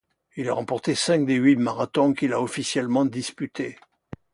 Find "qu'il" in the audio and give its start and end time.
2.15-2.33